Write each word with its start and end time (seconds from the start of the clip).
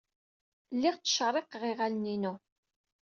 Lliɣ 0.75 0.95
ttcerriqeɣ 0.97 1.63
iɣallen-inu. 1.71 2.33